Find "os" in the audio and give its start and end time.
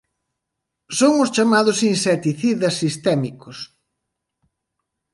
1.23-1.31